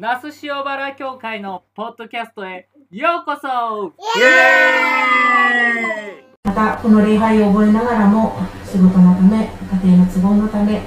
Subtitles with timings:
[0.00, 3.92] 那須塩原教会のポッドキャストへようこそ。
[4.16, 6.24] イエーイ。
[6.44, 9.50] またこの礼拝を覚えながらも仕事のため
[9.82, 10.82] 家庭の都合のため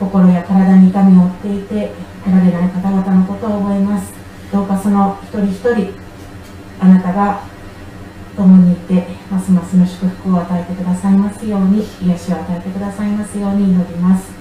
[0.00, 1.92] 心や体に痛みを負っていて
[2.24, 4.12] 来られない方々のことを覚えます。
[4.50, 5.94] どうかその一人一人
[6.80, 7.44] あなたが
[8.34, 14.39] 共にいてますますの祝福を与えてくださいますように癒しを与えてくださいますように祈ります。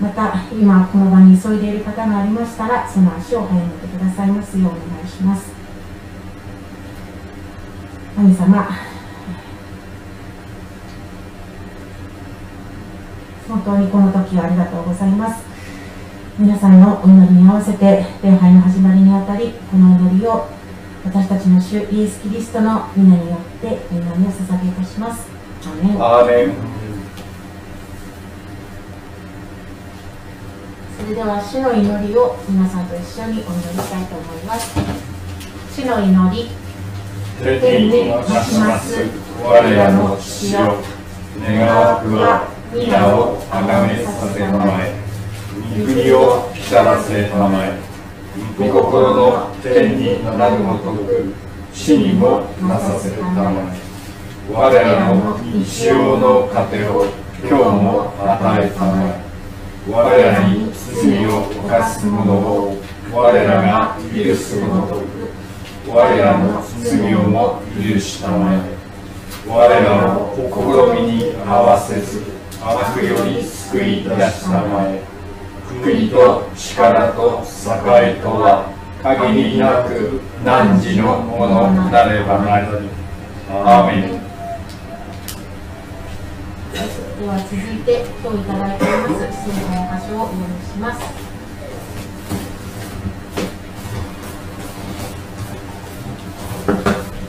[0.00, 5.52] また今この場に急いでいる方がありましたらその足を早めてくださいますようお願いします。
[8.16, 8.68] 神様
[13.48, 15.42] 本当にこの時はありがとうございます。
[16.38, 20.48] 皆さんのお祈りに合わせて礼拝の始まりにあたりこの祈りを
[21.04, 25.28] 私たちの主イエス・キリストの皆によってお祈りを捧げいたします。
[26.00, 26.83] アーメン。
[31.04, 34.72] それでは主の祈りを皆さんと一緒にお祈りしたいと思います。
[35.76, 36.48] 主の祈り。
[37.60, 39.04] 天に増します。
[39.44, 40.78] 我らの父よ
[41.44, 44.94] 願わくは皆を崇めさせたまえ。
[45.78, 47.78] 御国を来たらせたまえ。
[48.58, 51.34] 御心の天になるごとく
[51.74, 54.50] 死にもなさせたまえ。
[54.50, 57.04] 我らの日常の糧を
[57.42, 59.23] 今日も与えたまえ。
[59.86, 62.78] 我らに罪を犯す者を
[63.12, 65.02] 我らが許すものと
[65.86, 68.58] 我らの罪をも許したまえ。
[69.46, 72.22] 我らを試みに合わせず
[72.62, 75.02] 悪より救い出したまえ。
[75.82, 82.88] 国と力と栄とは限りなく汝のものなればなり。
[83.50, 84.23] アーメン。
[87.24, 87.56] では続い
[87.88, 89.24] て今日いただいています。
[89.32, 91.00] 聖書の箇所をお読みします。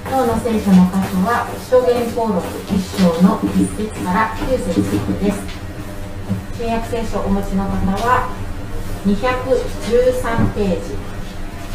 [0.03, 3.47] 今日の聖書の箇所は証言登録1章の1
[3.88, 4.83] 節から9節
[5.23, 5.39] です。
[6.57, 7.72] 新約聖書をお持ちの方
[8.03, 8.27] は
[9.07, 9.16] 213
[10.56, 10.91] ページ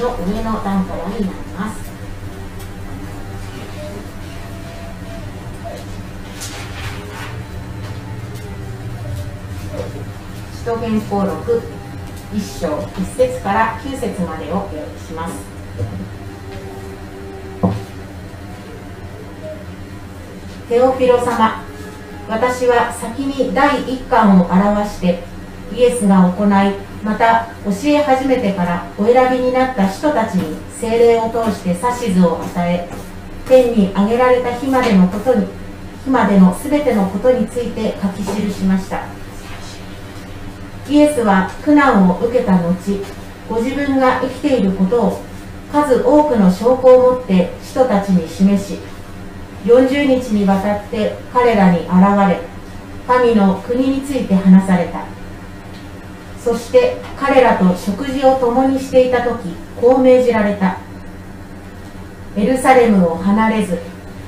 [0.03, 1.25] の上の段からになり
[1.57, 1.90] ます。
[10.61, 11.63] 使徒言行録
[12.35, 15.35] 1章1節から9節までをお読みします。
[20.69, 21.65] テオフィロ様
[22.29, 25.21] 私は先に第一巻を表して
[25.75, 32.87] イエスが行いまた教え始めてからお選びになった人たちに精霊を通して指図を与え
[33.49, 35.47] 天に上げられた日までのことに
[36.05, 39.20] 日までのすべてのことについて書き記しました。
[40.91, 42.75] イエスは苦難を受けた後
[43.49, 45.23] ご自分が生きていることを
[45.71, 48.81] 数多くの証拠を持って人たちに示し
[49.65, 51.91] 40日にわたって彼らに現
[52.29, 52.41] れ
[53.07, 55.05] 神の国について話された。
[56.39, 60.79] そして彼らと食事を共にしていた時こう命じられた。
[62.37, 63.79] エルサレムを離れず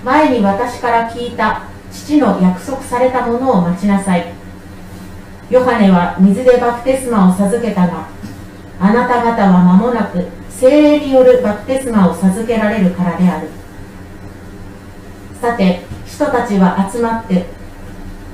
[0.04, 4.41] 前に私から聞いた父の約束されたものを待ちなさい。
[5.52, 8.08] ヨハネは水でバプテスマを授けたが
[8.80, 13.48] あなた方は間もなく精霊によるバプテスマを授けられるからである。
[15.42, 17.44] さて人たちは集まって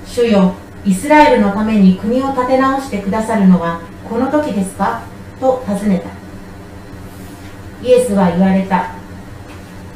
[0.07, 5.03] 主よイスラエルのために国を立て直してくださるのはこの時ですか？
[5.41, 7.85] と尋ねた。
[7.85, 8.95] イエスは言われた。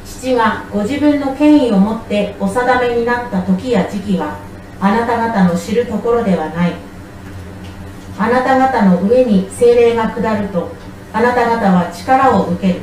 [0.05, 4.38] 父がご自分の権威を持ってお定めになった時や時期は
[4.81, 6.75] あなた方の知るところではない。
[8.19, 10.71] あなた方の上に精霊が下ると
[11.12, 12.81] あなた方は力を受ける。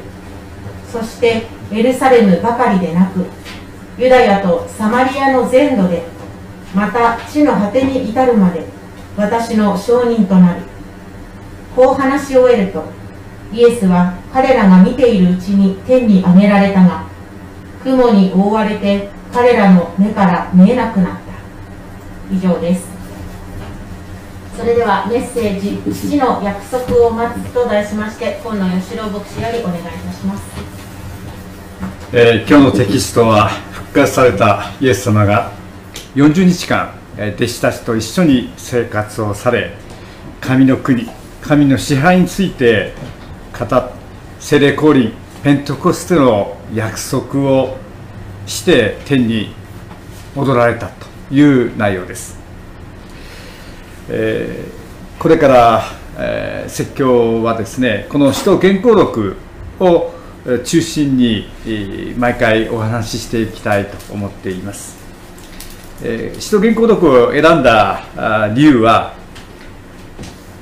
[0.91, 3.25] そしてエルサレムばかりでなく
[3.97, 6.03] ユダヤとサマリアの全土で
[6.73, 8.65] また地の果てに至るまで
[9.17, 10.61] 私の証人となる。
[11.75, 12.83] こう話し終えると
[13.53, 17.07] イエスは彼らが見ているうちに天に上げられたが
[17.83, 21.19] 雲に覆われて彼らの目から見えなくなった。
[22.33, 22.88] 以上です。
[24.59, 30.43] それではメッセージ「父の約束を待つ」と題しまして今野義郎牧師よりお願いいたします、
[32.11, 35.53] えー、今日のテキストは復活されたイエス様が
[36.13, 36.91] 40日間
[37.37, 39.71] 弟子たちと一緒に生活をされ
[40.41, 41.07] 神の国
[41.41, 42.91] 神の支配について
[43.57, 43.91] 語っ
[44.41, 47.77] 聖霊降臨ペントコステの約束を
[48.45, 49.53] して天に
[50.35, 52.48] 戻られたという内容です。
[54.09, 55.83] えー、これから
[56.17, 59.37] えー説教はですねこの使徒原稿録
[59.79, 60.11] を
[60.65, 64.97] 中心にえー毎回お話ししていきたいと思っています、
[66.03, 69.13] えー使徒原稿録を選んだあ理由は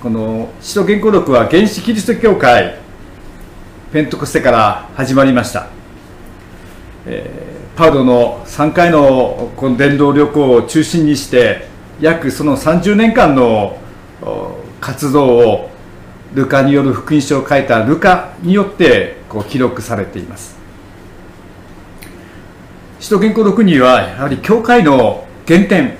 [0.02, 2.78] この使徒原稿録は原始キリスト教会
[3.92, 5.68] ペントコステから始まりました、
[7.06, 11.68] えーパウロの3回のこの伝道旅行を中心にして
[12.00, 13.78] 約その30年間の
[14.80, 15.70] 活動を
[16.34, 20.56] ルカによる福音書を書いたルカによってこう記録されています。
[23.00, 25.98] 使徒原稿録にはやはり教会の原点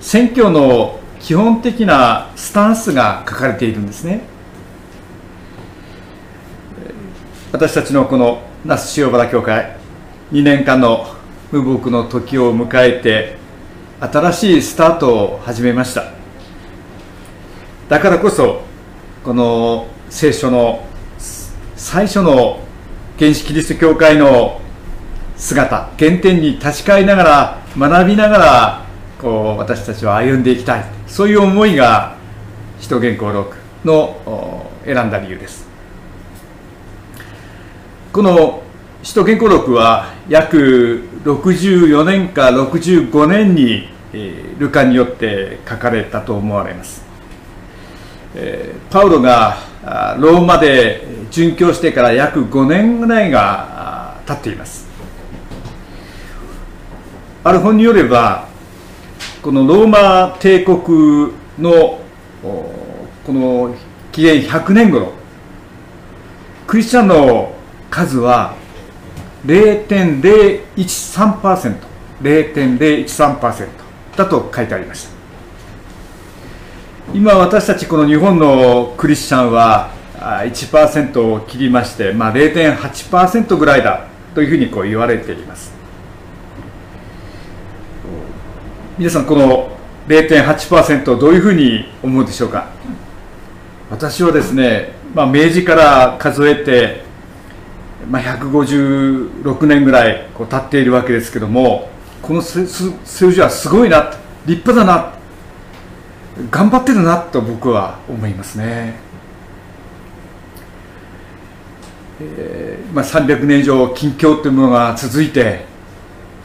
[0.00, 4.22] 宣教の基本的なスタンスが書かれているんですね。
[7.50, 9.76] 私たちのこの那須塩原教会
[10.32, 11.06] 2年間の
[11.50, 13.38] 無牧の時を迎えて
[14.00, 16.12] 新しいスタートを始めました。
[17.88, 18.62] だからこそ
[19.24, 20.86] この聖書の
[21.74, 22.60] 最初の
[23.18, 24.60] 原始キリスト教会の
[25.36, 28.84] 姿原点に立ち返りながら学びながら
[29.20, 30.84] こう私たちは歩んでいきたい。
[31.08, 32.16] そういう思いが
[32.78, 35.66] 使徒原稿録の選んだ理由です。
[38.12, 38.62] この
[39.02, 47.04] 使徒原稿録は約64年か65年に、えールカによって書かれたと思われます、
[48.34, 54.88] えーパウロがあローマで殉教してから約5年ぐらいがあ経っています。
[57.44, 58.48] ある本によれば
[59.40, 62.00] このローマ帝国の
[63.24, 63.74] この
[64.10, 65.12] 紀元100年頃
[66.66, 67.52] クリスチャンの
[67.90, 68.56] 数は
[69.48, 71.76] 0.013%
[72.20, 73.68] 0.013%
[74.16, 75.10] だと書いてありました。
[77.14, 84.04] 今私たちこの日本のクリスチャンは1%を切りまして、まあ、0.8%ぐらいだ
[84.34, 85.72] というふうにこう言われています。
[88.98, 89.78] 皆さんこの
[90.08, 92.66] 0.8%をどういうふうに思うでしょうか？
[93.90, 97.07] 私はですね、まあ、明治から数えて、
[98.06, 101.90] まあ、156年ぐらいこう経っているわけですけども
[102.22, 102.66] この数
[103.04, 104.12] 数字はすごいな
[104.46, 105.14] 立派だな
[106.50, 108.94] 頑張ってるなと僕は思いますね、
[112.20, 115.64] えーまあ、300年以上禁教というものが続いて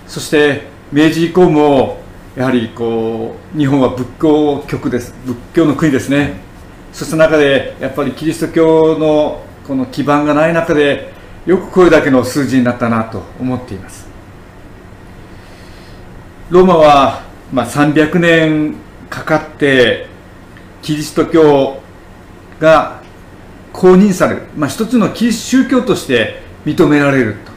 [0.08, 2.02] そして明治以降も
[2.36, 6.42] やはりこう日本は仏教極です仏教の国ですね。
[6.92, 11.13] そうした中でやっぱりキリスト教のこの基盤がない中で
[11.46, 14.08] よくこれだけの数字になったなと思っています。
[16.50, 18.76] ローマは、まあ、300年
[19.10, 20.08] かかって
[20.82, 21.82] キリスト教
[22.60, 23.02] が
[23.74, 27.52] 公認される、まあ、一つのキリス宗教として認められると。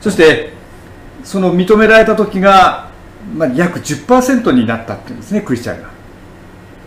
[0.00, 0.52] そして
[1.24, 2.90] その認められた時が、
[3.34, 5.90] まあ、約10%になったっていうんですねクリスチャンが。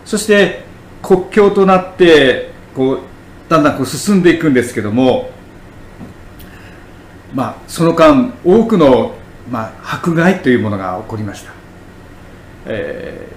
[0.06, 0.64] そして
[1.02, 3.00] 国境となってこう
[3.50, 5.30] だんだんこう進んでいくんですけども、
[7.34, 9.16] まあ、その間多くの、
[9.50, 11.52] まあ、迫害というものが起こりました、
[12.68, 13.28] え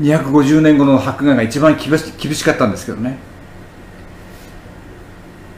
[0.00, 3.18] ー、250年後の迫害が一番厳し厳しかったんですけどね。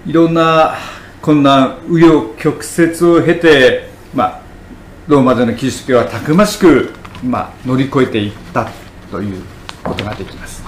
[0.05, 0.76] いろんな
[1.21, 4.43] 困難紆余曲折を経て、まあ、
[5.09, 6.93] ローマでのキリスト教はたくましく、
[7.25, 8.71] まあ、乗り越えていった
[9.11, 9.43] という
[9.83, 10.62] ことができます。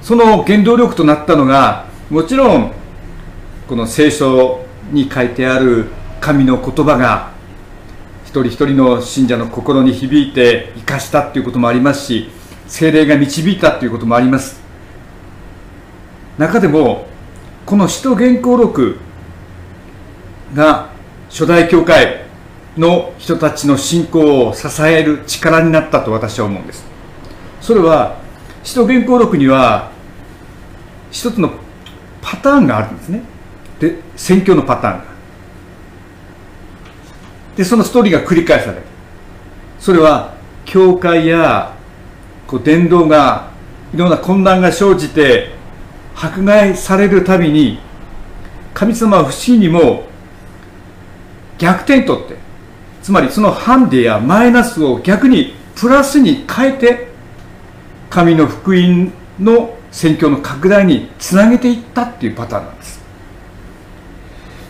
[0.00, 2.72] その原動力となったのがもちろん
[3.68, 7.32] この聖書に書いてある神の言葉が
[8.24, 12.30] 一人一人の信者の心に響いて生かしたということもありますし
[12.66, 14.60] 精霊が導いたということもあります。
[16.36, 17.06] 中でも
[17.64, 18.98] この使徒原稿録
[20.54, 20.90] が
[21.28, 22.24] 初代教会
[22.76, 26.84] の人たちの信仰を支える力になったと私は思うんです。
[27.60, 28.20] それは
[28.62, 29.90] 使徒原稿録には
[31.10, 31.50] 一つの
[32.20, 33.22] パターンがあるんですね。
[33.80, 35.17] で宣教のパターンが。
[37.58, 38.82] でそのストーリーが繰り返される。
[39.80, 40.34] それは
[40.64, 41.74] 教会や
[42.46, 43.50] こう伝道が
[43.92, 45.50] いろんな混乱が生じて
[46.14, 47.80] 迫害されるたびに
[48.74, 50.04] 神様は不思議にも
[51.58, 52.36] 逆転とって
[53.02, 57.08] つまりそのハンデやマイナスを逆にプラスに変えて
[58.08, 63.00] 神の福音の宣教の拡大につなげていったっていうパターンなんです。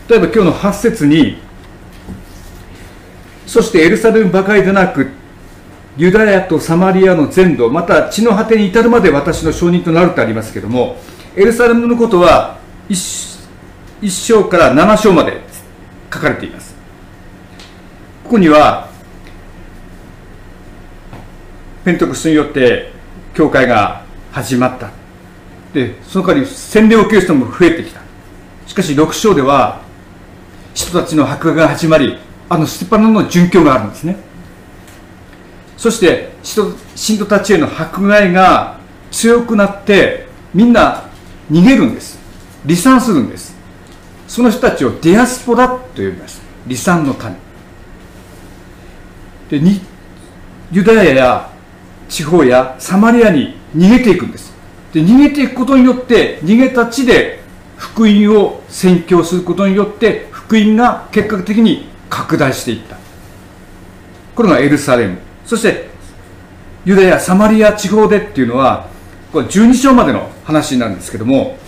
[0.08, 1.47] 例えば今日の8節に
[3.48, 5.08] そしてエルサレムばかりでなく
[5.96, 10.98] ユダヤとサマリアの全土また地の果てに至るまで私の証人となるとありますけども
[11.34, 12.58] エルサレムのことは
[12.90, 13.48] 1,
[14.02, 15.40] 1章から7章まで
[16.12, 16.74] 書かれています。
[18.24, 18.88] ここには
[21.84, 22.92] ペントクスによって
[23.34, 24.90] 教会が始まった。
[25.72, 28.00] でその代わり洗礼を受ける人も増えてきた。
[28.66, 29.80] しかし6章では
[30.74, 34.16] 人たちの迫害が始まりあのステパノの殉教があるんですね。
[35.76, 36.32] そして
[36.94, 38.78] 信徒たちへの迫害が
[39.10, 41.04] 強くなってみんな
[41.50, 42.18] 逃げるんです。
[42.64, 43.56] 離散するんです。
[44.26, 46.42] その人たちをディアスポラと呼びます。
[46.64, 47.36] 離散の民
[49.48, 49.80] でに
[50.70, 51.50] ユダヤや
[52.08, 54.52] 地方やサマリアに逃げていくんです。
[54.92, 57.40] で逃げていくことによって逃げた地で
[57.76, 62.96] 福音を宣教することによって福音が結果的に拡大していった。
[64.34, 65.18] これがエルサレム。
[65.44, 65.88] そして
[66.84, 68.88] ユダヤサマリア地方でっていうのは
[69.32, 71.58] これ12章までの話なんですけども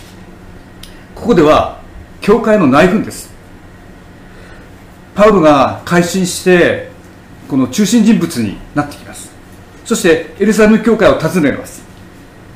[1.15, 1.79] ここでは
[2.21, 3.31] 教会の内紛です。
[5.13, 6.89] パウロが改心して
[7.47, 9.31] この中心人物になってきます。
[9.85, 11.83] そしてエルサレム教会を訪ねます。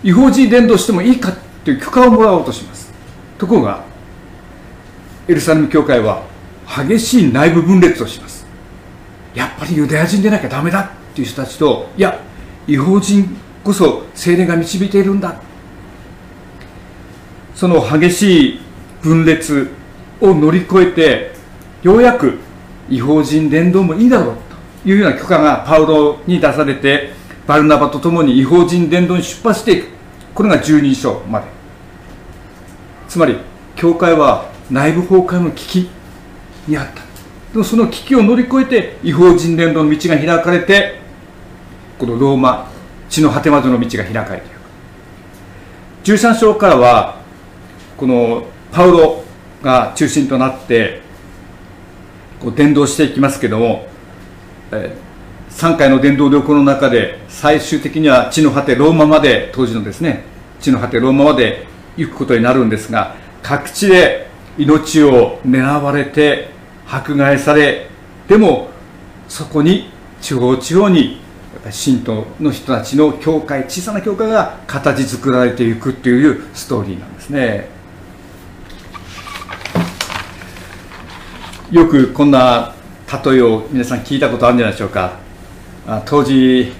[0.03, 2.93] 違法人伝道してもいいかという許可をもらおうとします。
[3.37, 3.83] ところが
[5.27, 6.23] エルサレム教会は
[6.67, 8.45] 激しい内部分裂をします。
[9.33, 12.19] やっぱりユダヤ人でなきゃダメだっていう人たちといや
[12.67, 15.35] 違法人こそ精霊が導いているんだ。
[17.53, 18.59] その激しい
[19.01, 19.71] 分裂
[20.19, 21.31] を乗り越えて
[21.83, 22.39] ようやく
[22.89, 24.35] 違法人伝道もいいだろう
[24.83, 27.11] というような許可がパウロに出されて
[27.47, 29.87] バルナバと共に違法人伝道に出発していく。
[30.33, 31.45] これが12章まで。
[33.07, 33.37] つまり
[33.75, 35.94] 教会は内部崩壊の危機。
[36.67, 37.01] にあった。
[37.53, 40.99] でもその危機を乗り越えて違法人伝道の道が開かれて
[41.97, 42.69] このローマ
[43.09, 44.55] 地の果てまでの道が開かれていく。
[46.05, 47.21] 13章からは
[47.97, 49.23] このパウロ
[49.63, 51.01] が中心となって
[52.39, 53.87] こう伝道していきますけども、
[54.71, 54.95] え、
[55.49, 60.25] 3回の伝道旅行の中で最終的には地の果てローマまで当時のですね
[60.59, 66.49] 地の果てローマまで行くことになるんですが各地で命を狙われて
[66.87, 67.87] 迫害され
[68.27, 68.69] でも
[69.27, 69.89] そこに
[70.21, 71.19] 地方地方に
[71.71, 77.67] 信徒の人たちの教会小さな教会が形作られていくっていうストーリーなんですね。
[81.71, 82.73] よくこんな
[83.25, 85.17] 例えを皆さん聞いたことあるんじゃないでしょうか。
[86.05, 86.71] 当時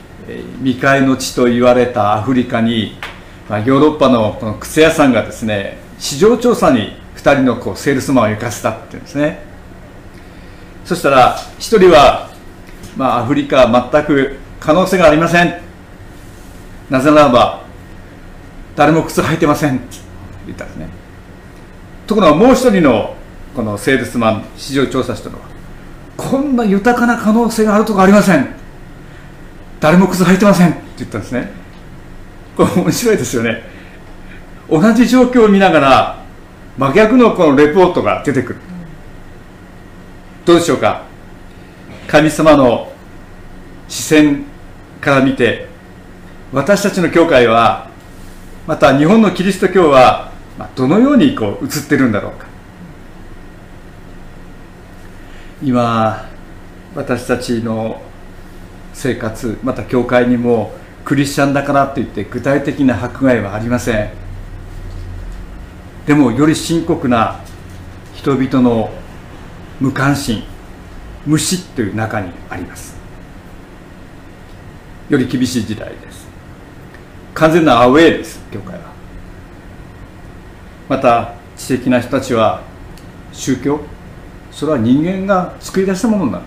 [0.63, 2.97] 未開の地と言われたアフリカに
[3.49, 9.44] ヨーロッパのこの靴屋さんがですね市場調査に2人のこうセールスマンを行かせたっていうんですね。
[10.85, 12.29] そしたら1人は、
[12.95, 15.61] まあ、アフリカ全く可能性がありません。
[16.89, 17.63] なぜならば
[18.75, 19.77] 誰も靴履いてません。
[19.77, 19.97] って
[20.45, 20.87] 言ったんですね。
[22.05, 23.15] ところがもう一人の
[23.55, 25.45] このセールスマン市場調査したのは
[26.17, 28.47] こんな豊かな可能性があるとかありません。
[29.79, 30.69] 誰も靴履いてません。
[30.69, 31.51] って言ったんですね。
[32.55, 33.63] これ面白いですよね。
[34.69, 36.25] 同じ状況を見ながら
[36.77, 38.59] 真逆のこのレポートが出てくる。
[40.45, 41.03] どうでしょうか？
[42.07, 42.93] 神様の
[43.87, 44.45] 視線
[45.01, 45.67] から見て
[46.53, 47.89] 私たちの教会は
[48.67, 50.31] また日本のキリスト教は
[50.75, 52.45] どのようにこう映ってるんだろうか？
[55.63, 56.29] 今
[56.93, 57.99] 私たちの
[58.93, 60.73] 生活また教会にも
[61.03, 64.11] クリスチャンだからといって具体的な迫害はありません。
[66.05, 67.39] でもより深刻な
[68.13, 68.91] 人々の
[69.79, 70.43] 無関心
[71.25, 72.95] 無視という中にあります。
[75.09, 76.27] より厳しい時代です。
[77.33, 78.93] 完全なアウェーです教会は。
[80.87, 82.61] また知的な人たちは
[83.33, 83.81] 宗教
[84.51, 86.39] それは人間が作り出したものなんだ。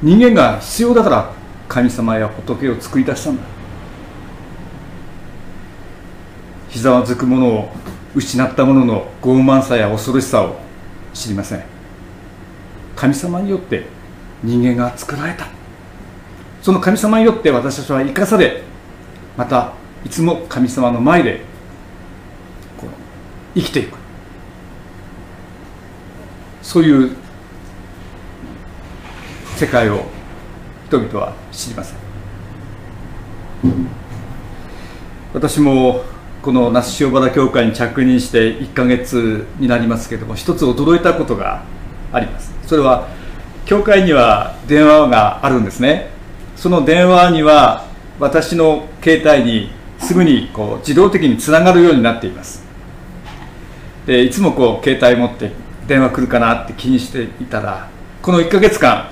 [0.00, 1.32] 人間が必要だから
[1.68, 3.42] 神様や仏を作り出したんだ。
[6.70, 7.70] ひざまずく者を
[8.14, 10.61] 失った者の傲慢さや恐ろしさを
[11.14, 11.64] 知りません。
[12.96, 13.86] 神様によって
[14.42, 15.46] 人間が作られた。
[16.62, 18.62] その神様によって私たちは生かされ
[19.36, 19.72] また
[20.04, 21.40] いつも神様の前で
[22.78, 22.90] こう
[23.54, 23.96] 生きていく。
[26.62, 27.16] そういう
[29.56, 30.04] 世界を
[30.86, 31.96] 人々は知りません。
[35.34, 36.04] 私も
[36.42, 41.62] この那須塩原教会に着任して1か月になりますけれども一つ驚いたことが
[42.12, 42.52] あります。
[42.66, 43.08] それは
[43.64, 46.10] 教会には電話があるんですね。
[46.56, 47.86] その電話には
[48.18, 52.64] 私の携帯にすぐにこう自動的につながるようになっています。
[54.06, 55.52] でいつもこう携帯持って
[55.86, 57.88] 電話来るかなって気にしていたら
[58.20, 59.10] この1ヶ月間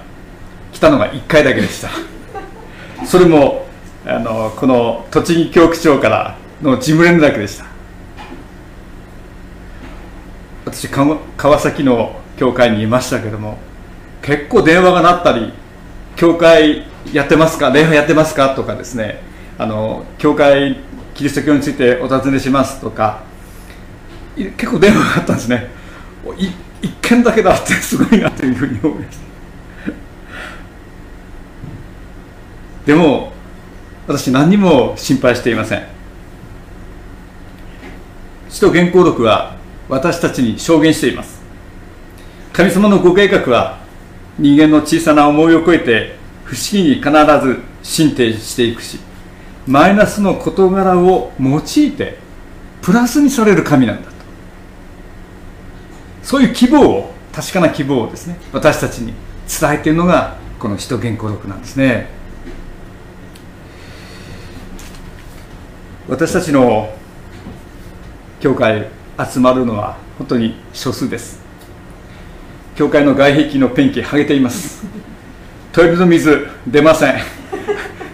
[0.72, 1.90] 来たのが1回だけでした。
[3.06, 3.66] それも
[4.04, 7.66] あのこの栃木教区長からの事務連絡でした。
[10.64, 13.58] 私川崎の教会にいましたけども
[14.22, 15.52] 結構電話が鳴ったり
[16.16, 17.70] 教会やってますか？
[17.70, 18.54] 礼拝やってますか？
[18.54, 19.20] とかですね。
[19.58, 20.76] あの教会
[21.14, 23.22] キリスト教についてお尋ねしますとか
[24.36, 25.68] 結構電話があったんですね。
[26.36, 26.54] 一
[27.02, 29.24] 件だけだってすごいなというふうに思いました。
[32.86, 33.32] でも
[34.06, 36.00] 私何にも心配していません。
[38.50, 39.57] 使徒原稿録は
[39.88, 41.40] 私たちに証言しています。
[42.52, 43.78] 神様のご計画は
[44.38, 47.11] 人間の小さな思いを超えて不思議に必
[47.47, 48.99] ず進展していくし
[49.66, 52.19] マイナスの事柄を用いて
[52.83, 54.16] プラスにされる神なんだと。
[56.23, 59.14] そういう希望を確かな希望をですね私たちに
[59.49, 62.09] 伝えているのがこの使徒原稿録なんですね。
[66.09, 66.92] 私たちの
[68.40, 68.88] 教会
[69.32, 71.40] 集まるのは本当に少数です。
[72.75, 74.82] 教会の外壁のペンキ剥げています。
[75.73, 77.20] トイレの水出ません。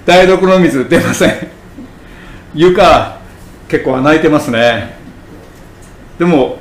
[0.04, 1.48] 台所の水出ません。
[2.54, 3.20] 床
[3.68, 4.96] 結構穴開いてますね。
[6.18, 6.58] でも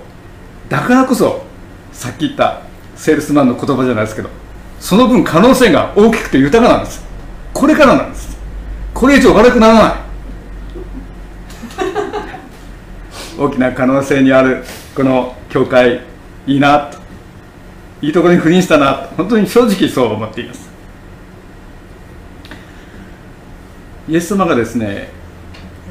[0.70, 1.44] だからこそ
[1.92, 2.62] さっき言った
[2.96, 4.30] セールスマンの言葉じゃないですけど
[4.80, 7.04] その分可能性が大きくて豊かなんです。
[7.52, 8.38] これからなんです。
[8.94, 10.05] これ以上悪くならない。
[13.38, 14.64] 大きな可能性にある
[14.96, 16.02] この教会
[16.48, 16.98] いいなと
[18.02, 20.70] いいところに赴任したなと本当に正直そう思っています。
[24.08, 25.10] イエス様がですね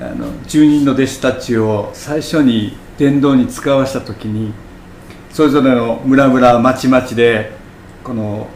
[0.01, 4.53] あの10人の弟子たちを最初に伝道に使わした時に
[5.33, 7.53] それぞれの村々町々で
[8.05, 8.47] この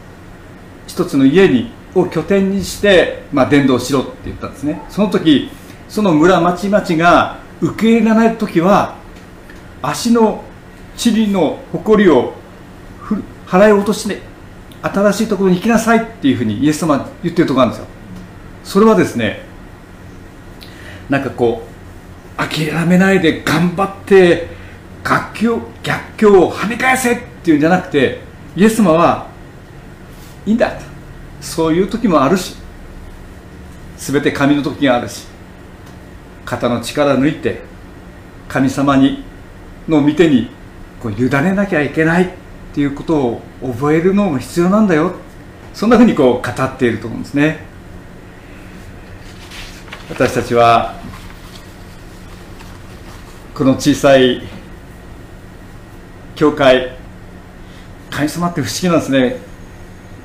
[0.87, 4.81] 一つの家にを拠点にして、まあ、伝道しろって言ったんですね。
[4.89, 5.49] その時
[5.89, 8.95] その村町々が受け入れない時は
[9.81, 10.43] 足の
[11.03, 12.33] 塵の誇りを
[13.47, 14.21] 払い落として
[14.81, 17.87] 新しいところに行きなさいっていうふうにイエス様は言ってるところなんですよ。
[18.63, 19.41] それはですね
[21.09, 24.47] なんかこう諦めないで頑張って
[25.03, 28.19] 逆境逆境を跳ね返せっていうんじゃなくて
[28.55, 29.27] イエス様は
[30.45, 30.79] いいんだ
[31.41, 32.55] そういう時もあるし
[33.97, 35.25] 全て神の時があるし
[36.49, 37.61] 肩の力抜いて
[38.47, 39.23] 神様に
[39.87, 40.49] の御手に
[40.99, 42.29] こう委ねなきゃいけないっ
[42.73, 45.13] ていうことを覚えるのも必要なんだよ。
[45.75, 47.59] そんなふうにこう語っていると思うんですね。
[50.09, 50.95] 私たちは
[53.53, 54.41] この小さい
[56.35, 56.97] 教会
[58.09, 59.37] 神様って不思議なんですね。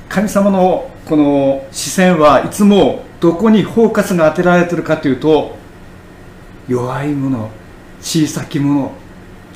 [0.09, 5.63] 神様のこの視線はいつもどこにフォーカスが当てられてるかというと
[6.67, 7.49] 弱い者
[8.01, 8.91] 小さき者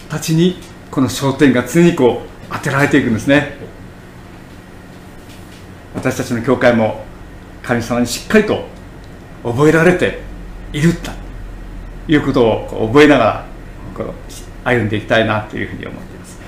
[0.10, 0.58] たちに
[0.92, 3.58] この焦点が常にこう当てられていくんですね。
[5.96, 7.04] 私たちの教会も
[7.64, 8.66] 神様にしっかりと
[9.44, 10.20] 覚えられて
[10.72, 11.12] いると
[12.08, 13.46] いうことを覚えながら
[13.96, 14.14] この
[14.64, 16.40] 歩んでいきたいなというふうに思っています。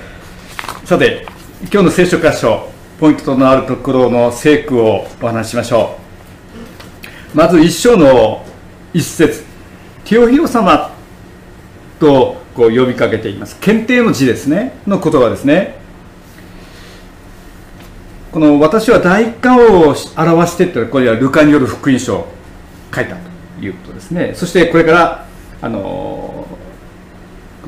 [0.85, 1.25] さて
[1.61, 2.69] 今日の聖書箇所
[2.99, 5.97] ポイントとなるところの聖句をお話ししましょ
[7.33, 7.37] う。
[7.37, 8.45] まず一章の
[8.93, 9.50] 一節。
[10.11, 10.91] テオヒロ様
[11.97, 13.57] とこう呼びかけています。
[13.61, 14.73] 検定の字ですね。
[14.85, 15.79] の言葉ですね。
[18.33, 22.27] この私は第一巻を表してってこれはルカによる福音書を
[22.93, 24.33] 書いたということですね。
[24.35, 25.27] そしてこれから
[25.61, 26.45] あの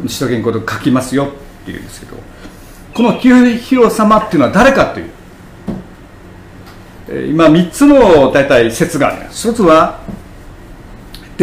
[0.06, 1.29] 使徒原稿で書きますよっ
[1.63, 2.17] ていうんですけど
[2.93, 5.10] この清弘様っていうのは誰かという
[7.32, 9.47] 今3つの大体説があります。
[9.47, 10.01] 一つは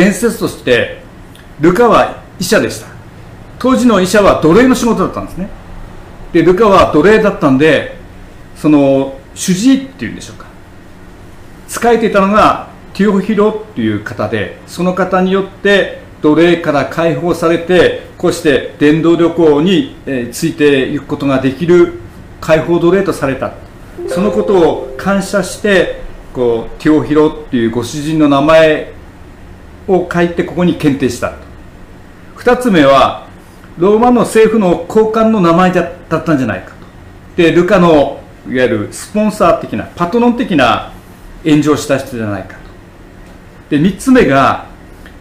[0.00, 1.02] 伝説として
[1.60, 2.86] ルカは医者でした。
[3.58, 5.50] 当時の医者は奴隷の仕事だったんですね。
[6.32, 7.98] でルカは奴隷だったんで
[8.56, 10.46] その主治医っていうんでしょうか。
[11.68, 19.96] 仕えていたのがティオヒロっていう方でその方によって奴隷から解放されてこうして伝道旅行に
[20.32, 22.00] ついていくことができる
[22.40, 23.52] 解放奴隷とされた。
[24.08, 26.00] そのことを感謝して
[26.32, 28.98] こうティオヒロっていうご主人の名前
[29.88, 31.34] を書いてここに検定した。
[32.36, 33.26] 2つ目は
[33.78, 36.70] ローマの政府の高官の名前だったんじゃないか
[37.36, 37.42] と。
[37.42, 40.92] でルカのいわゆるスポンサー的なパトロン的な
[41.44, 42.56] 炎上した人じゃないか
[43.68, 43.76] と。
[43.76, 44.66] で3つ目が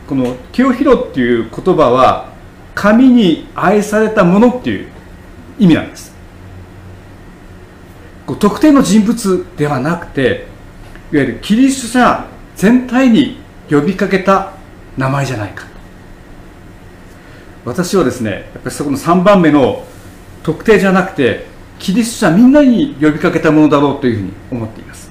[0.08, 2.30] この「清広」っていう言葉は
[2.74, 4.88] 神に愛されたものっていう
[5.60, 6.14] 意味なんです。
[8.40, 10.48] 特定の人物ではなくて
[11.12, 13.39] いわゆるキリスト者全体に
[13.70, 14.54] 呼びかけた
[14.98, 15.66] 名前じゃないか。
[17.66, 19.86] 私はですねやっぱりそこの3番目の
[20.44, 21.46] 特定じゃなくて
[21.78, 25.10] キリスト者みんなに呼びかけたものだろうというふうに思っています。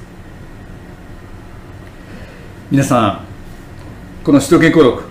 [2.70, 3.24] 皆さん
[4.24, 5.04] この首都圏登録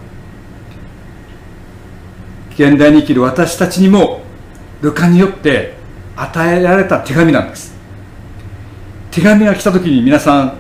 [2.54, 4.22] 現代に生きる私たちにも
[4.82, 5.76] ルカによって
[6.16, 7.76] 与えられた手紙なんです。
[9.12, 10.58] 手紙が来た時に皆さん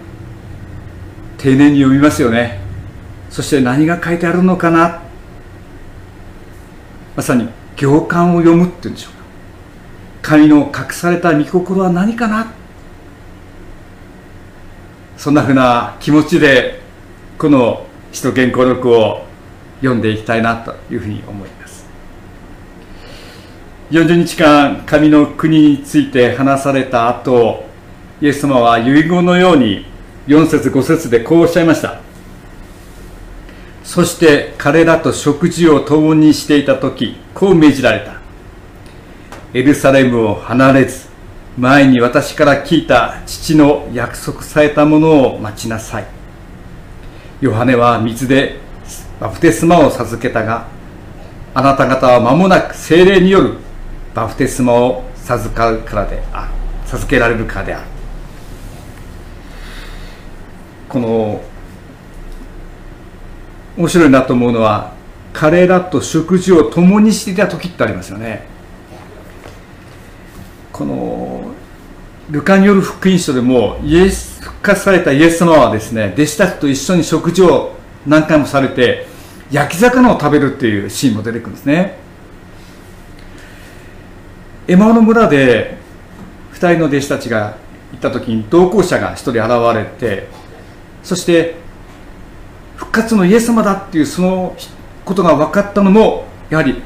[1.38, 2.67] 丁寧に読みますよね。
[3.38, 5.00] そして何が書いてあるのかな？
[7.16, 9.20] まさに行間を読むっていうんでしょうか。
[10.24, 12.52] 神の隠された御心は何かな？
[15.18, 16.82] そんなふうな気持ちで
[17.38, 19.24] この使徒原稿録を
[19.82, 21.86] 読んでいきたいなというふうに思います。
[23.92, 27.66] 40日間神の国について話された後
[28.20, 29.86] イエス様は遺言のように
[30.26, 32.07] 4節5節でこうおっしゃいました。
[33.88, 38.20] そして彼らと食事を共にしていた時こう命じられた。
[39.54, 41.08] エルサレムを離れず
[41.58, 46.06] 前に私から聞いた父の約束されたものを待ちなさい。
[47.40, 48.58] ヨハネは水で
[49.22, 50.68] バプテスマを授けたが
[51.54, 53.56] あなた方は間もなく精霊による
[54.14, 56.52] バプテスマを授かるからである。
[56.88, 57.88] 授けられるからである。
[60.90, 61.42] この
[63.78, 64.94] 面白いなと思うのは
[65.34, 68.48] 彼らと食事を共にしていた時ってありますよね。
[70.74, 71.52] この
[72.30, 79.08] ルカによる福音書でもイエス復活されたイエス様はですね弟子たちと一緒に食事を何回もされて
[79.52, 81.98] 焼き魚を食べるっていうシーンも出てくるんですね。
[84.68, 85.78] エマの村で
[86.54, 87.58] 2人の弟子たちが
[87.94, 90.28] 行った時に同行者が1人現れて
[91.04, 91.67] そして
[92.78, 94.56] 復活のイエス様だっていうその
[95.04, 96.82] ことが分かったのもやはり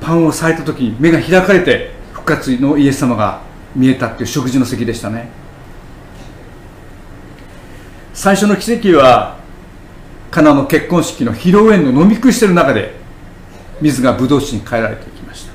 [0.00, 3.42] パンを裂いた時に目が開かれて復活のイエス様が
[3.74, 5.28] 見えたっていう食事の席でしたね。
[8.14, 9.36] 最初の奇跡は
[10.30, 12.94] カナの結婚式の披露宴の飲み食いしてる中で
[13.80, 15.52] 水がブドウ酒に変えられていきました。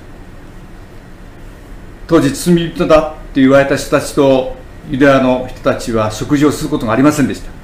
[2.07, 4.55] 当時罪人だって言われた人たちと
[4.89, 7.60] ユダヤの人たちは食事をすることがありませんでした。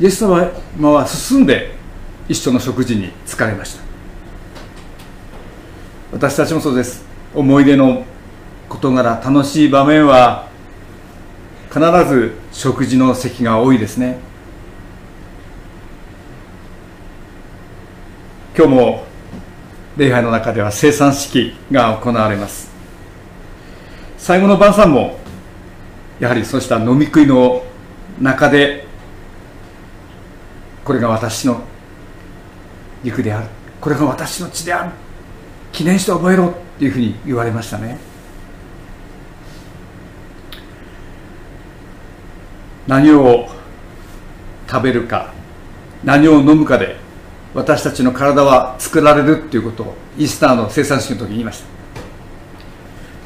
[0.00, 0.50] イエス様
[0.90, 1.72] は進んで
[2.28, 3.82] 一緒の食事に疲れました。
[6.12, 7.04] 私たちもそうです。
[7.34, 8.04] 思い出の
[8.68, 10.48] 事柄楽しい場面は
[11.68, 14.18] 必ず食事の席が多いですね。
[18.56, 19.04] 今日も
[19.96, 22.70] 礼拝の中では生産式が行われます。
[24.18, 25.18] 最後の晩餐も
[26.18, 27.64] やはりそうした飲み食いの
[28.20, 28.83] 中で
[30.84, 31.62] これが私の
[33.02, 33.48] 肉である。
[33.80, 34.92] これが私の血である。
[35.72, 37.98] 記念して覚えろっていうふうに言われましたね。
[42.86, 43.48] 何を
[44.68, 45.32] 食べるか
[46.02, 46.96] 何を飲むかで
[47.54, 51.66] 私たちの体は作られるっていうことをイースターの生産式の時に言いました。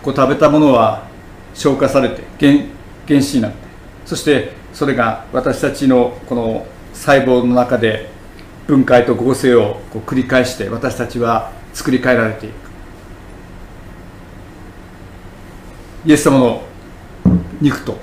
[0.03, 1.07] こう食べたものは
[1.55, 2.65] 消化されて原
[3.09, 3.59] 原子になって
[4.07, 6.67] そしてそれが私たちのこの
[6.99, 8.11] 細胞の中で
[8.67, 12.53] 分解と合成をこう繰り返して私たちは作り変えられていく。
[16.05, 16.63] イエス様の
[17.61, 17.97] 肉と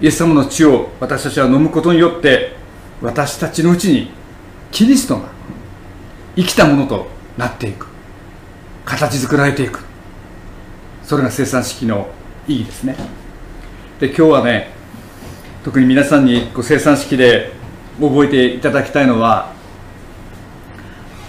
[0.00, 2.56] イエス様の血を私たちは飲むことによって
[3.02, 4.10] 私たちのうちに
[4.70, 5.28] キリストが
[6.36, 7.06] 生きたものと
[7.38, 7.86] なっていく。
[8.84, 9.80] 形作られていく。
[11.02, 12.08] それが生産式の
[12.46, 12.96] 意義ですね。
[13.98, 14.70] で今日はね
[15.64, 17.59] 特に皆さんにご生産式で
[18.00, 19.52] 覚えていただきたいのは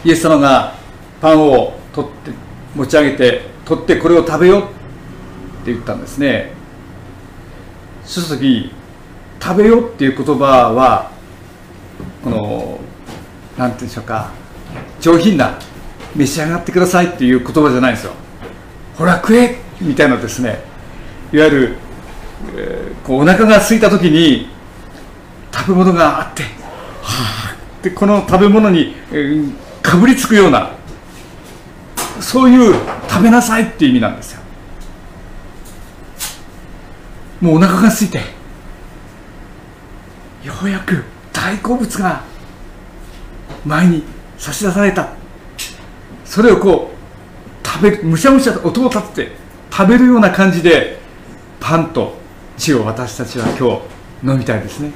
[0.03, 0.73] イエス様が
[1.19, 2.31] パンを取って
[2.75, 4.65] 持ち上げて取ってこれを食べようっ
[5.65, 6.53] て言ったんですね。
[8.03, 8.71] その時
[9.41, 11.11] 食べようっていう言葉は
[12.23, 12.79] この
[13.57, 14.31] 何て言うんでしょうか
[14.99, 15.59] 上品な
[16.15, 18.13] 召し上がってくださいっていう言葉じゃないんですよ。
[18.97, 20.59] ほら食えみたいなですね。
[21.31, 21.75] いわゆる、
[22.55, 24.49] えー、こうお腹が空いた時に
[25.53, 26.43] 食べ物があって
[27.81, 30.75] でこの食べ物に、えー、かぶりつくような
[32.19, 32.75] そういう
[33.09, 34.41] 食べなさいっていう意味なんですよ。
[37.41, 38.19] もうお腹が空いて
[40.43, 42.21] ようやく大好物が
[43.65, 44.03] 前に
[44.37, 45.09] 差し出された。
[46.23, 49.31] それをこう食べるむしゃむしゃと音を立てて
[49.71, 50.99] 食べるような感じで
[51.59, 52.13] パンと
[52.57, 53.81] 血を私たちは今
[54.23, 54.91] 日飲みたいですね。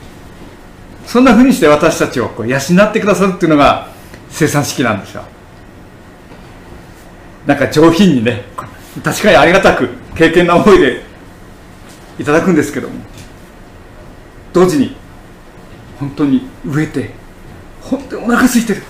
[1.05, 3.89] そんなふうにして私たちをこう養ってくださるっていうのが
[4.29, 5.23] 生産式なんですよ。
[7.45, 8.43] なんか上品にね
[9.03, 11.03] 確かにありがたく経験な思いで
[12.17, 12.95] いただくんですけども
[14.51, 14.95] 同時に
[15.99, 17.11] 本当に飢えて
[17.81, 18.81] 本当にお腹空いてる。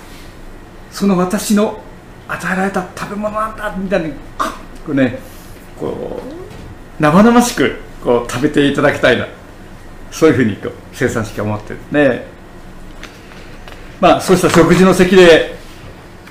[0.90, 1.80] その私の
[2.28, 4.46] 与えられた食べ物なんだみたいにこ
[4.88, 5.18] うね
[5.78, 6.22] こ
[6.98, 9.26] う生々しくこう食べていただきたいな。
[10.10, 12.24] そういうふうにこう生産式は思ってるね
[14.00, 15.56] まあそうした食事の席で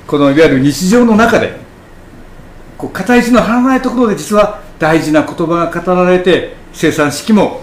[0.07, 1.53] このいわゆる日常の中で
[2.77, 7.61] こう片一の張らないところで実は大事な言葉が語られて生産式も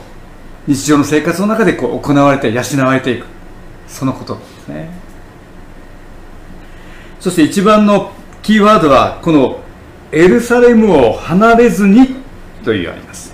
[0.67, 3.27] 日常の生活の中でこう行われて養われていく
[3.89, 4.91] そのことですね
[7.21, 9.61] そして一番のキーワードはこの
[10.11, 12.17] エルサレムを離れずに
[12.65, 13.32] というあります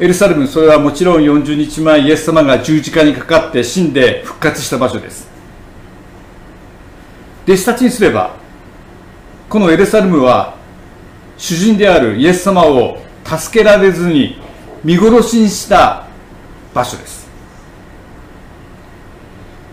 [0.00, 5.28] エルサレムそれはもちろん40日前イエス様が十字架にかかって死んで復活した場所です。
[7.44, 8.36] 弟子たちにすれば
[9.48, 10.54] このエルサレムは
[11.36, 14.40] 主人であるイエス様を助けられずに
[14.84, 16.06] 見殺しにした
[16.72, 17.26] 場所です。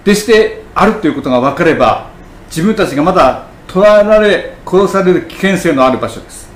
[0.04, 2.10] でしてあるということが分かれば
[2.48, 6.50] 自分たちがまだ捕らえられ殺される危険性のある場所です。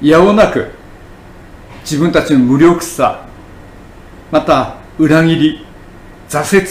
[0.00, 0.81] やおなく
[1.82, 3.26] 自分たちの無力さ
[4.30, 5.66] また裏切り
[6.28, 6.66] 挫折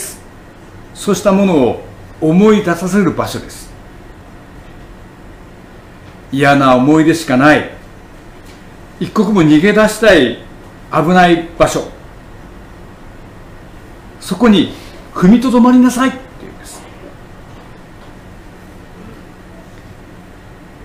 [0.94, 1.84] そうしたものを
[2.20, 3.72] 思い出させる場所です。
[6.30, 7.70] 嫌な思い出しかない。
[9.00, 10.38] 一刻も逃げ出したい
[10.92, 11.88] 危ない場所。
[14.20, 14.72] そこに
[15.12, 16.82] 踏みとどまりなさいっていうんです。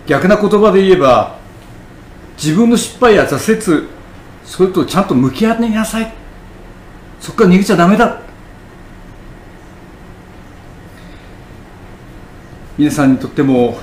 [0.07, 1.37] 逆な言葉で言えば
[2.35, 3.87] 自分の失敗や挫折
[4.47, 6.11] それとちゃんと向き合いなさい。
[7.19, 8.21] そこから逃げちゃダメだ。
[12.77, 13.77] 皆さんにとっても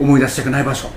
[0.00, 0.88] 思い出したくない場所。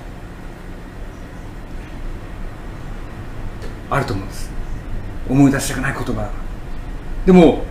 [3.91, 4.49] あると思うんです。
[5.29, 6.29] 思い出したくない言葉。
[7.25, 7.65] でも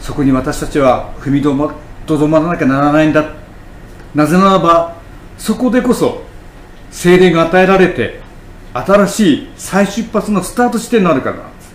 [0.00, 1.54] そこに私たちは踏みと
[2.18, 3.24] どまらなきゃならないんだ。
[4.14, 4.96] なぜならば
[5.38, 6.22] そこでこそ
[6.90, 8.19] 精霊が与えられて
[8.72, 11.42] 新しい再出発のスタート地点になるからな。
[11.42, 11.74] んです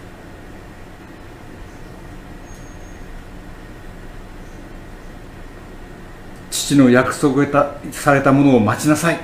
[6.52, 7.46] 父の約束
[7.92, 9.20] されたものを待ちなさい。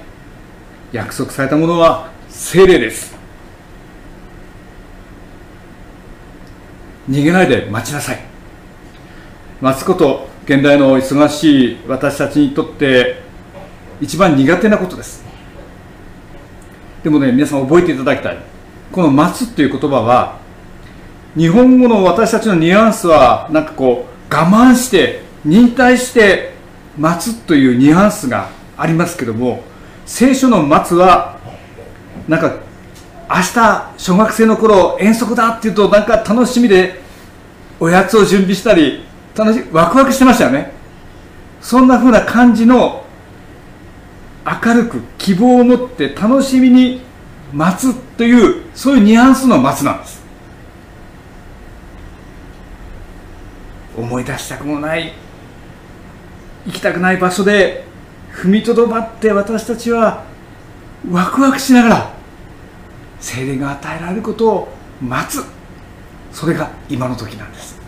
[0.92, 3.16] 約束されたものは精霊です。
[7.10, 8.20] 逃げないで待ちなさい。
[9.62, 13.22] 待つこと現代の忙しい私たちにとって
[14.02, 15.31] 一番苦手なことです。
[17.04, 18.38] でもね皆さん覚えていただきたい。
[18.92, 20.36] この「待つ」っていう言葉は
[21.36, 26.54] 日本語の私たちのニュアンスはなんかこう我慢して忍耐して
[26.98, 29.64] 待つというニュアンスがありますけども
[30.06, 31.38] 聖書の待つは
[32.28, 32.56] なんか
[33.30, 37.02] 明日小学生の頃遠足だっていうとなんか楽しみで
[37.80, 40.74] おやつを準備したり楽しワクワクしてましたよね。
[41.62, 43.06] そんな風な感じの
[44.46, 47.02] 明るく希望を持って楽しみに
[47.54, 50.22] 待つというそういうニュアンスの待つなんです。
[53.98, 55.14] 思い出したくもない
[56.66, 57.84] 行きたくない場所で
[58.32, 60.24] 踏みとどまって私たちは
[61.10, 62.14] ワクワクしながら
[63.20, 64.68] 精霊が与えられることを
[65.02, 65.44] 待つ。
[66.32, 67.80] それが今の時なんです。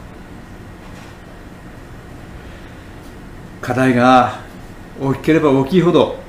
[3.61, 4.39] 課題が
[5.01, 6.22] 大きければ大きいほど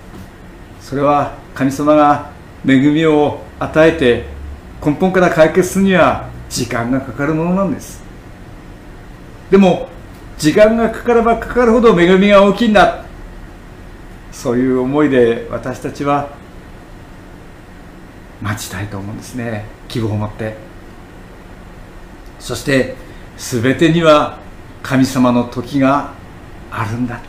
[0.84, 2.30] それは神様が
[2.68, 4.24] 恵みを与えて
[4.84, 8.04] 根本から解決するには時間がかかるものなんです。
[9.50, 9.88] でも
[10.36, 13.02] 時間がかかればかかるほど恵みが大きいんだ
[14.30, 16.28] そういう思いで私たちは
[18.42, 19.64] 待ちたいと思うんですね。
[19.88, 20.54] 希望を持って。
[22.38, 22.94] そして
[23.38, 24.38] 全てには
[24.82, 26.12] 神様の時が
[26.70, 27.22] あるんだ。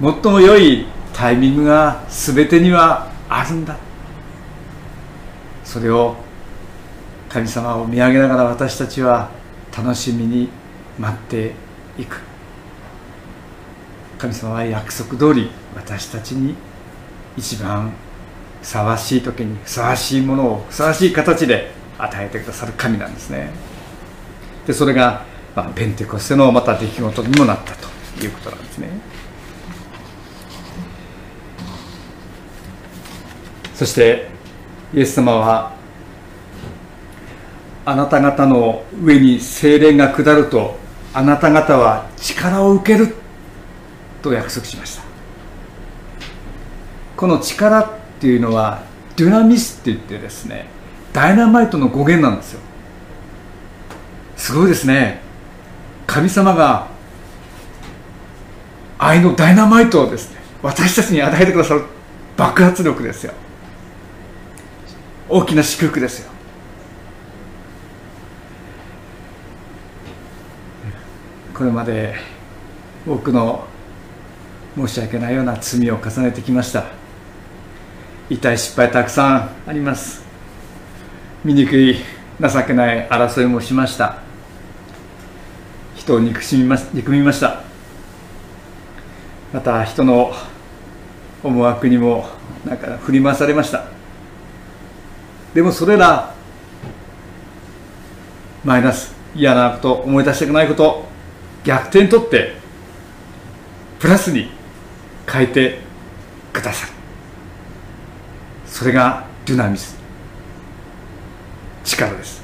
[0.00, 3.76] 最も良いタイミングが全てにはあるんだ。
[5.64, 6.16] それを
[7.28, 9.30] 神様を見上げながら私たちは
[9.76, 10.48] 楽しみに
[10.98, 11.52] 待って
[11.98, 12.20] いく。
[14.18, 16.54] 神様は約束通り私たちに
[17.36, 17.92] 一番
[18.60, 23.50] ふさわしい時にふさわしいものをふさわしい形で与えてくださる神なんですね。
[24.66, 25.24] でそれが、
[25.56, 27.88] まあ、ペンテコステのまた出来事にもなったと
[28.24, 28.90] いうことなんですね。
[33.74, 34.28] そして
[34.94, 35.74] イエス様は
[37.84, 40.78] あなた方の上に精霊が下ると
[41.14, 43.14] あなた方は力を受ける
[44.22, 45.02] と約束しました。
[47.16, 48.82] この力っていうのは
[49.16, 50.66] デュナミスって言ってですね
[51.12, 52.60] ダイナマイトの語源なんですよ。
[54.36, 55.20] すごいですね。
[56.06, 56.88] 神様が
[58.98, 61.84] 愛のダイナマイトをですね私たちに与えてくださる
[62.36, 63.32] 爆発力ですよ。
[65.34, 66.30] 大きな祝福ですよ。
[71.54, 72.16] これまで
[73.08, 73.64] 多くの
[74.76, 76.84] 申し訳ないような罪を重ねてきました。
[78.28, 80.22] 痛い失敗たくさんあります。
[81.42, 81.96] 醜い
[82.38, 84.18] 情けない争いもしました。
[85.94, 87.62] 人を憎しみま憎みました。
[89.50, 90.34] また人の
[91.42, 92.26] 思惑にも
[92.66, 93.81] なんか振り回されました。
[95.54, 96.34] でもそれら
[98.64, 101.04] マイナス嫌なこと思い出したくないこと
[101.64, 102.54] 逆転取って
[103.98, 104.50] プラスに
[105.30, 105.78] 変えて
[106.52, 106.92] くださる。
[108.66, 109.96] それがデュナミス。
[111.84, 112.42] 力です。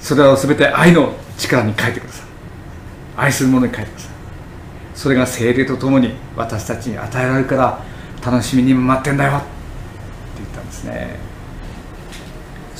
[0.00, 2.26] それを全て愛の力に変えてください
[3.16, 4.10] 愛するものに変えてください
[4.94, 7.84] それが精霊とともに私たちに与えられるから
[8.24, 9.46] 楽しみに待ってんだよって
[10.38, 11.29] 言ったんですね。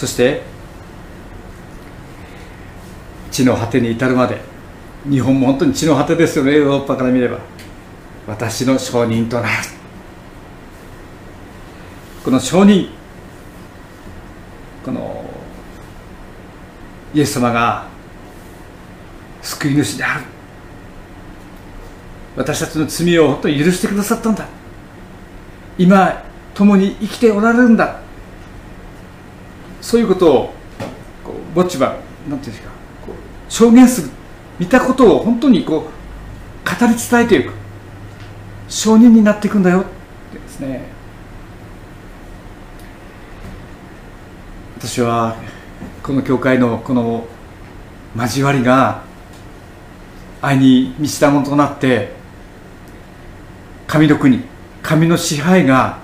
[0.00, 0.40] そして
[3.30, 4.40] 地の果てに至るまで
[5.06, 7.38] 日本も本当に地の果てですよねヨーロッパから見れば。
[8.26, 9.48] 私の証人となる。
[12.24, 12.88] この証人
[14.86, 15.22] この
[17.12, 17.86] イエス様が
[19.42, 20.24] 救い主である。
[22.36, 24.46] 私たちの罪を本当に許してくださったんだ。
[25.76, 28.00] 今共に生きておられるんだ。
[29.80, 30.54] そういうことを
[31.24, 31.96] こうぼっちは
[32.28, 32.70] 何ていうんですか
[33.06, 34.10] こう証言する
[34.58, 37.60] 見たことを本当にこう語り伝えていく。
[38.70, 39.84] 証人になっていくんだよっ
[40.32, 40.82] てですね。
[44.78, 45.36] 私は
[46.02, 47.26] この教会のこの
[48.16, 49.02] 交わりが
[50.40, 52.12] 愛に満ちたものとなって
[53.86, 54.40] 神の国
[54.82, 55.98] 神の支配が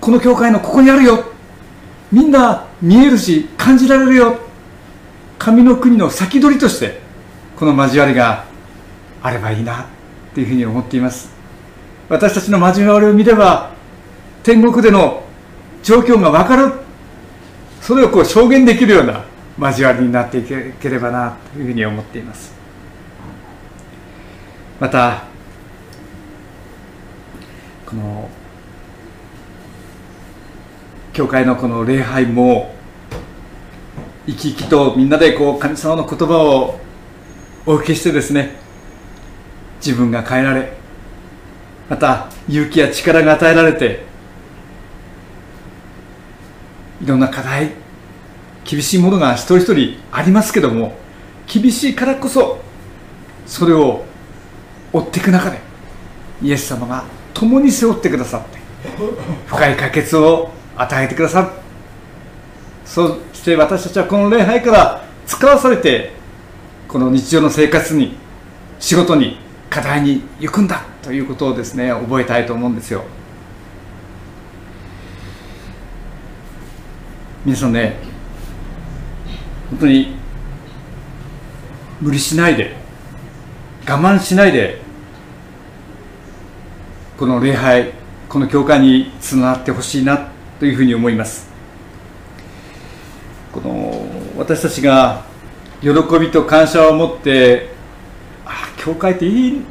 [0.00, 1.31] この教会のここにあるよ
[2.12, 4.38] みんな見えるし感じられるよ。
[5.38, 7.00] 神の国の先取りとして
[7.56, 8.44] この交わりが
[9.22, 9.86] あればいいなっ
[10.34, 11.32] ていうふうに思っています。
[12.08, 13.72] 私たちの交わりを見れば
[14.42, 15.24] 天国での
[15.82, 16.72] 状況が分かる。
[17.80, 19.24] それをこう証言できるような
[19.58, 22.52] 交わりになっていければなというふうに思っています。
[24.78, 25.24] また
[27.86, 28.28] この
[31.12, 32.74] 教会のこの礼拝も
[34.26, 36.80] 生き生きとみんなでこう神様の言葉を
[37.66, 38.56] お受けしてですね
[39.84, 40.72] 自分が変えられ
[41.90, 44.04] また勇気や力が与えられて
[47.02, 47.72] いろんな課題
[48.64, 50.96] 厳しいものが一人一人ありますけども
[51.46, 52.60] 厳しいからこそ
[53.44, 54.04] それを
[54.92, 55.58] 追っていく中で
[56.42, 58.58] イエス様が共に背負ってくださって
[59.46, 61.48] 深い解決を与えてくださる
[62.84, 66.12] そして私たちはこの礼拝から使わされて
[66.88, 68.16] この日常の生活に
[68.78, 69.38] 仕事に
[69.70, 73.04] 課題に行くんだということをですね覚えたいと思うんですよ。
[77.44, 77.96] 皆さんね
[79.70, 80.14] 本当に
[82.00, 82.76] 無理しないで
[83.88, 84.80] 我慢しないで
[87.18, 87.92] この礼拝
[88.28, 90.31] この教会につながってほしいな
[90.62, 91.48] というふうに思います。
[93.52, 94.06] この
[94.38, 95.24] 私たちが
[95.80, 95.90] 喜
[96.20, 97.74] びと感謝を持って
[98.46, 99.62] あ教会っていい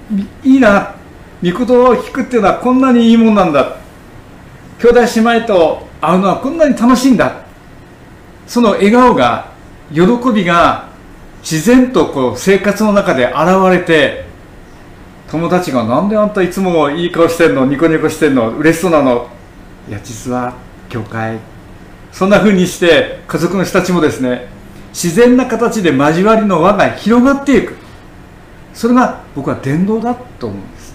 [0.43, 0.95] いいな。
[1.41, 3.77] 御言葉を聞くっていうのはこんなにいいもんなんだ。
[4.81, 7.45] 兄弟姉妹と会うのはこんなに楽しいんだ。
[8.45, 9.49] その笑顔が
[9.93, 10.01] 喜
[10.35, 10.89] びが
[11.41, 13.35] 自然とこう生活の中で現
[13.69, 14.25] れて
[15.29, 19.29] 友達が「なんであんたいつもいい顔してんのニコニコしてんの嬉しそうなの?」
[19.87, 20.53] いや実は
[20.91, 21.39] 教会。
[22.11, 24.47] そんな風にして家族の人たちもですね
[24.89, 27.75] 自然な形で交わりの輪が広がっていく。
[28.73, 30.91] それが僕は伝道だと思うんです。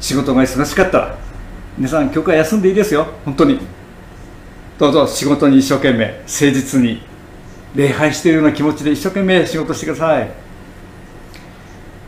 [0.00, 1.18] 仕事が忙しかったら
[1.76, 3.06] 皆さん教会休んでいいですよ。
[3.24, 3.60] 本当に。
[4.78, 7.02] どうぞ仕事に一生懸命誠実に
[7.74, 10.30] 礼拝しているような気持ちで一生懸命仕事してください。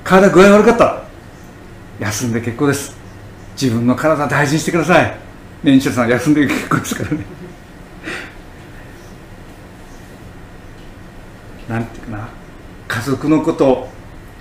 [0.05, 1.10] 体具合悪かった
[2.01, 2.97] 休んで結構です。
[3.61, 5.05] 自分の体大事にしてください。
[5.63, 7.25] ね西田さん休んで結構ですからね。
[11.69, 12.29] なんていうかな。
[12.89, 13.89] 家族のこと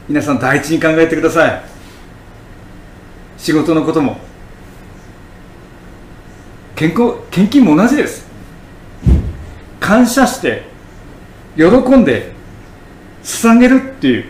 [0.07, 1.64] 皆さん第一に考えてください。
[3.38, 4.18] 仕事のことも。
[6.76, 8.26] 健康献金も同じです。
[9.82, 10.64] 感謝して
[11.57, 12.32] 喜んで
[13.22, 14.26] 捧げるっていう。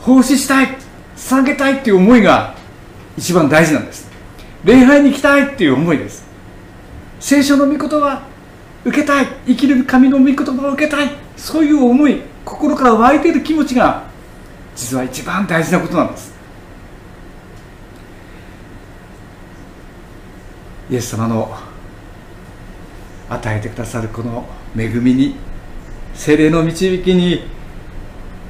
[0.00, 0.81] 奉仕したい。
[1.22, 2.54] 捧げたいっていう思いが
[3.16, 4.10] 一番大事なんです。
[4.64, 6.24] 礼拝に行きたいっていう思いです。
[7.20, 8.22] 聖書の御言葉
[8.84, 9.26] 受けたい。
[9.46, 11.10] 生きる神の御言葉を受けたい。
[11.36, 14.04] そういう思い心から湧いている気持ちが
[14.74, 16.32] 実は一番大事なことなんです。
[20.90, 21.56] イエス様の
[23.30, 24.46] 与えてくださるこの
[24.76, 25.36] 恵みに
[26.12, 27.44] 精霊の導きに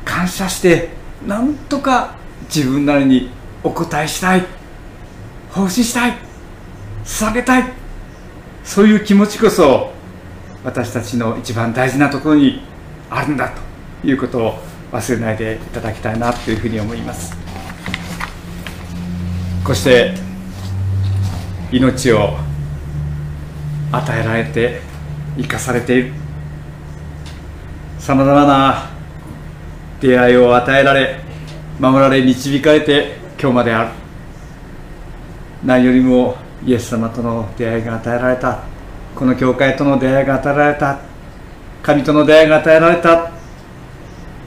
[0.04, 0.88] 感謝して
[1.26, 3.30] なんとか自分なりに
[3.62, 4.45] お答えしたい。
[5.51, 6.14] 奉仕したい。
[7.05, 7.64] 捧げたい。
[8.64, 9.93] そういう気持ちこそ
[10.64, 12.62] 私たちの一番大事なところに
[13.11, 13.53] あるんだ
[14.03, 14.59] ということを
[14.93, 17.36] 忘れないでいただきたいなというふうに思います。
[19.64, 20.14] こうして
[21.70, 22.36] 命を
[23.90, 24.80] 与えられて
[25.36, 26.12] 生かされている。
[27.99, 28.90] さまざまな
[30.01, 31.21] 出会いを与えられ
[31.83, 33.91] 守られ導かれて今日まである
[35.64, 38.62] 何よりもイエス様との出会いが与えられた
[39.16, 41.01] この教会との出会いが与えられた
[41.83, 43.33] 神との出会いが与えられた。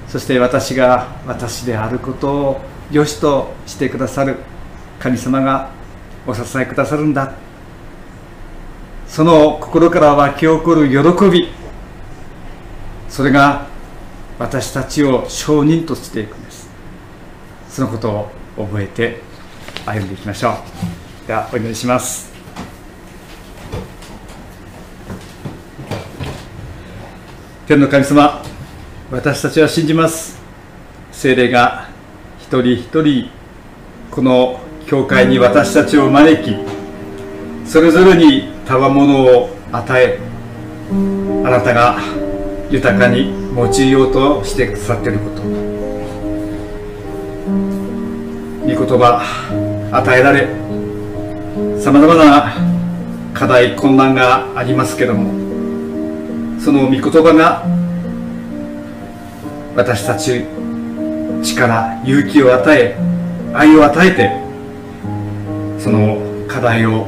[0.08, 4.38] そして私が私であることを良しとしてくださる
[4.98, 5.72] 神様が
[6.26, 7.34] お支えくださるんだ。
[9.10, 11.50] その心から湧き起こる喜び。
[13.10, 13.68] それが
[14.40, 16.64] 私たちを証人としていくんです。
[17.76, 19.19] そのことを覚えて
[19.86, 20.51] 歩んでいきましょ
[21.23, 21.28] う。
[21.28, 22.32] ではお祈りします。
[27.67, 28.41] 天の神様
[29.11, 30.39] 私たちは信じます。
[31.11, 31.89] 精霊が
[32.39, 33.30] 一人一人
[34.09, 36.55] この教会に私たちを招き
[37.65, 40.19] それぞれに賜物を与え
[41.43, 41.99] あなたが
[42.69, 45.74] 豊かに用いようとしてくださっていること。
[48.76, 49.21] 言葉
[49.91, 50.47] 与えられ
[51.82, 52.53] さまざまな
[53.34, 57.65] 課題困難がありますけどもその御言葉が
[59.76, 60.45] 私たち
[61.43, 62.97] 力勇気を与え
[63.53, 64.30] 愛を与えて
[65.82, 67.05] その課題を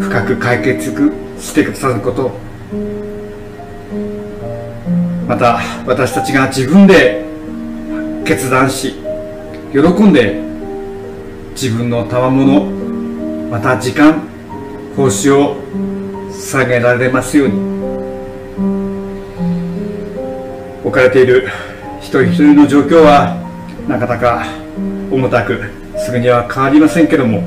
[0.00, 0.92] 深く解決
[1.38, 2.50] してくださること。
[5.30, 7.24] また私たちが自分で
[8.24, 8.96] 決断し
[9.72, 10.49] 喜んで
[11.62, 12.64] 自分の賜物
[13.50, 14.26] また時間
[14.96, 15.56] 奉仕を
[16.32, 17.60] 下げられますように。
[20.82, 21.50] 置かれている
[21.98, 23.36] 一人一人の状況は
[23.86, 24.46] なかなか
[25.10, 25.60] 重たく
[25.98, 27.46] すぐには変わりませんけども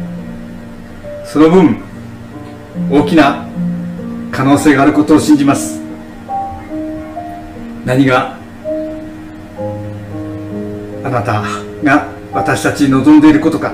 [1.25, 1.81] その分
[2.91, 3.47] 大きな
[4.31, 5.81] 可能性があることを信じます。
[7.83, 8.37] 何が
[11.03, 11.41] あなた
[11.83, 13.73] が私たちに望んでいることか。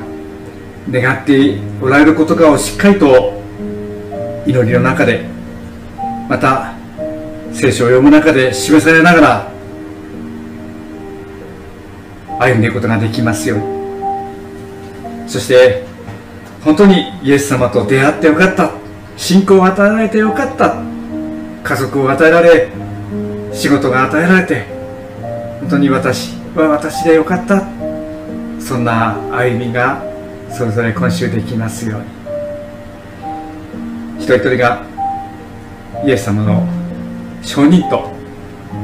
[0.89, 3.41] 願っておられることかをしっかりと
[4.45, 5.25] 祈りの中で
[6.27, 6.73] また
[7.53, 9.51] 聖書を読む中で示されながら
[12.39, 13.79] 歩んでいくことができますように。
[15.27, 15.83] そして
[16.63, 18.71] 本当にイエス様と出会ってよかった。
[19.17, 20.81] 信仰を与えられてよかった。
[21.63, 22.69] 家族を与えられ
[23.51, 24.65] 仕事が与えられて
[25.59, 27.67] 本当に私は私でよかった。
[28.59, 30.01] そんな歩みが
[30.51, 32.19] それぞれ今週できますように。
[34.19, 34.85] 一人一人が
[36.05, 36.67] イエス様の
[37.41, 38.11] 証人と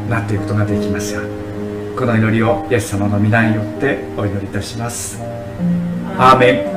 [0.10, 1.22] なっていくことができますよ
[1.96, 5.22] この祈りをイエス様の皆によってお祈りいたします。
[6.18, 6.75] アーメン。